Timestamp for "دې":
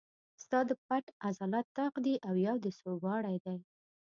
2.63-2.71